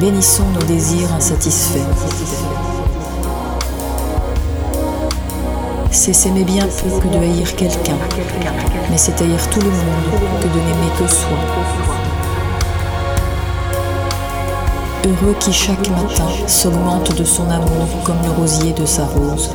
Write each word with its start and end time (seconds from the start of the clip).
Bénissons 0.00 0.44
nos 0.52 0.66
désirs 0.66 1.12
insatisfaits. 1.14 1.78
C'est 5.92 6.12
s'aimer 6.12 6.42
bien 6.42 6.66
peu 6.66 6.98
que 6.98 7.14
de 7.14 7.18
haïr 7.18 7.54
quelqu'un, 7.54 7.96
mais 8.90 8.98
c'est 8.98 9.20
haïr 9.20 9.50
tout 9.50 9.60
le 9.60 9.70
monde 9.70 10.40
que 10.40 10.48
de 10.48 10.58
n'aimer 10.58 10.90
que 10.98 11.06
soi. 11.06 11.28
Heureux 15.06 15.36
qui 15.38 15.52
chaque 15.52 15.88
matin 15.90 16.28
s'augmente 16.48 17.14
de 17.16 17.24
son 17.24 17.48
amour 17.48 17.86
comme 18.04 18.18
le 18.24 18.32
rosier 18.32 18.72
de 18.72 18.86
sa 18.86 19.04
rose. 19.04 19.50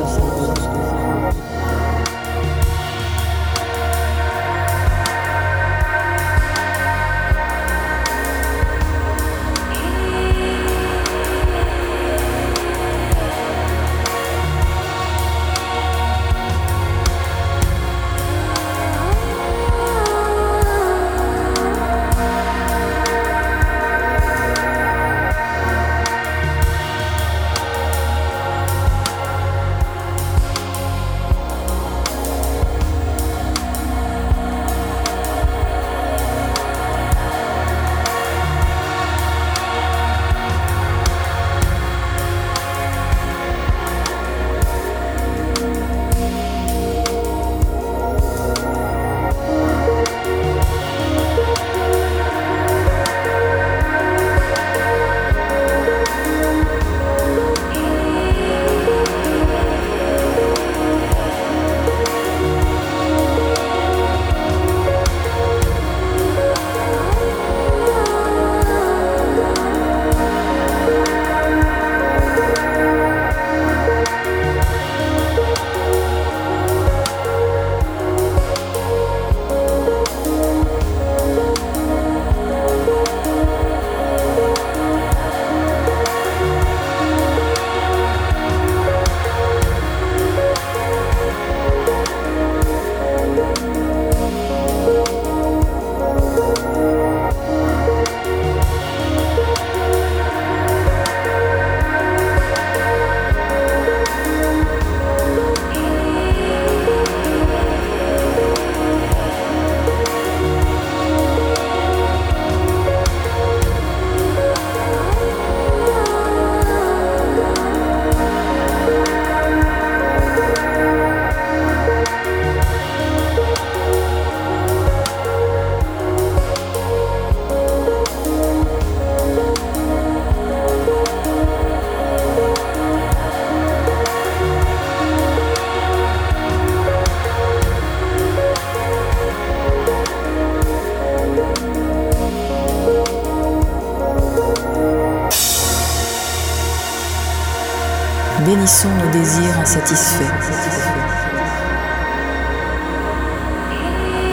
Bénissons 148.45 148.88
nos 149.03 149.11
désirs 149.11 149.59
insatisfaits. 149.61 150.23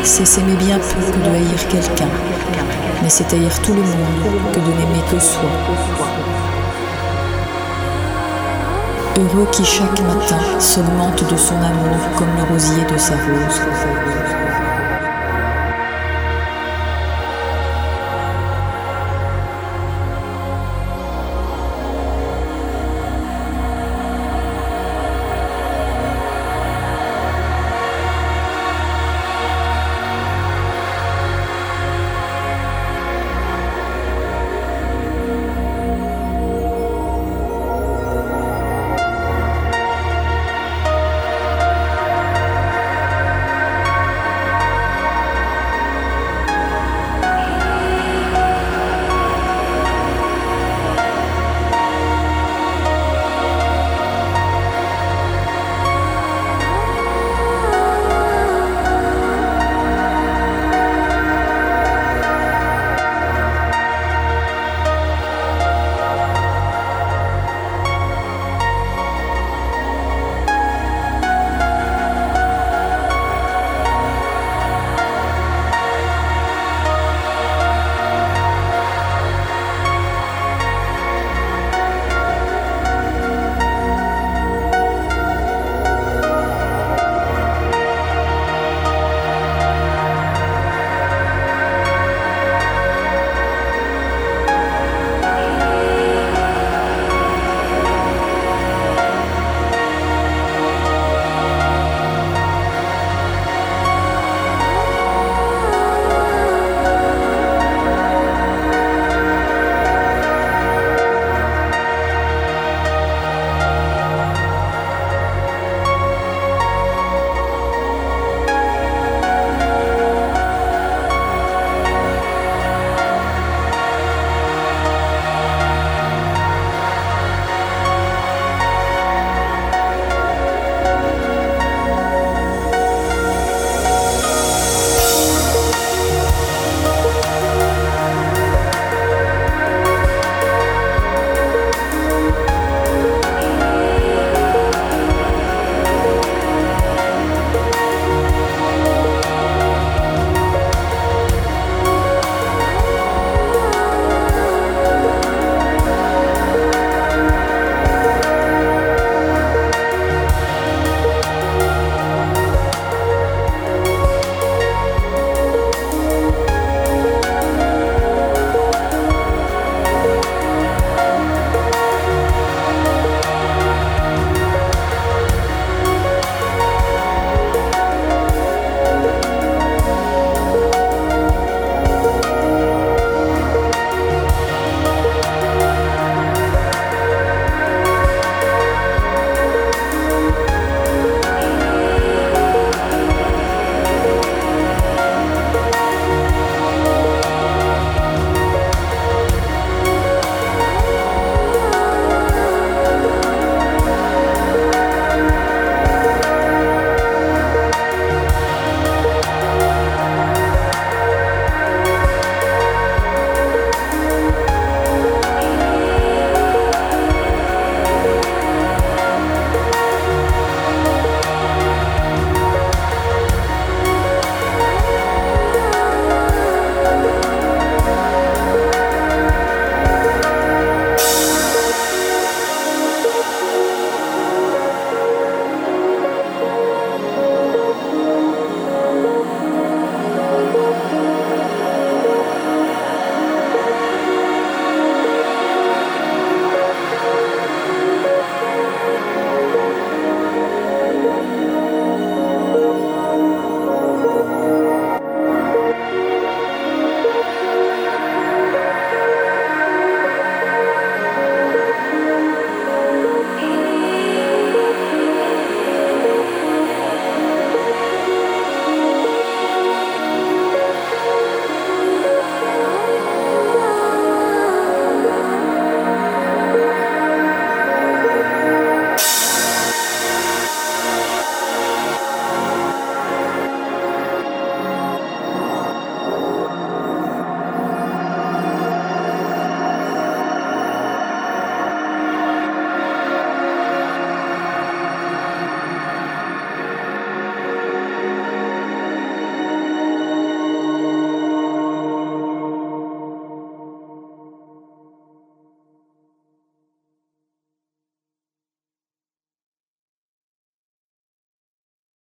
C'est 0.04 0.24
s'aimer 0.24 0.54
bien 0.54 0.78
peu 0.78 1.12
que 1.12 1.18
de 1.18 1.34
haïr 1.34 1.68
quelqu'un, 1.68 2.08
mais 3.02 3.08
c'est 3.08 3.32
haïr 3.32 3.60
tout 3.62 3.74
le 3.74 3.82
monde 3.82 4.52
que 4.52 4.60
de 4.60 4.66
n'aimer 4.66 5.02
que 5.10 5.18
soi. 5.18 5.50
Heureux 9.18 9.48
qui 9.50 9.64
chaque 9.64 10.00
matin 10.02 10.60
s'augmente 10.60 11.28
de 11.28 11.36
son 11.36 11.56
amour 11.56 11.98
comme 12.16 12.28
le 12.36 12.44
rosier 12.52 12.84
de 12.84 12.98
sa 12.98 13.14
rose. 13.14 14.05